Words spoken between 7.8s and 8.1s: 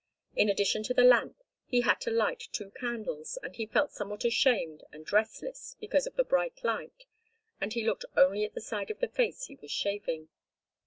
looked